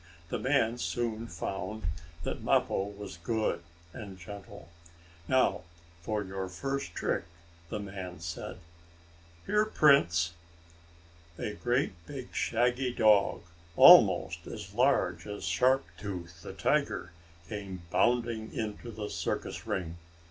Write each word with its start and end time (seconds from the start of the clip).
The 0.29 0.39
man 0.39 0.79
soon 0.79 1.27
found 1.27 1.83
that 2.23 2.41
Mappo 2.41 2.85
was 2.85 3.17
good 3.17 3.61
and 3.93 4.17
gentle. 4.17 4.69
"Now 5.27 5.61
for 6.01 6.23
your 6.23 6.49
first 6.49 6.95
trick," 6.95 7.25
the 7.69 7.79
man 7.79 8.19
said. 8.19 8.57
"Here, 9.45 9.63
Prince!" 9.63 10.33
A 11.37 11.53
great 11.53 11.93
big, 12.07 12.33
shaggy 12.33 12.91
dog, 12.91 13.43
almost 13.75 14.47
as 14.47 14.73
large 14.73 15.27
as 15.27 15.45
Sharp 15.45 15.85
Tooth, 15.99 16.41
the 16.41 16.53
tiger, 16.53 17.11
came 17.47 17.83
bounding 17.91 18.51
into 18.55 18.89
the 18.89 19.07
circus 19.07 19.67
ring. 19.67 19.97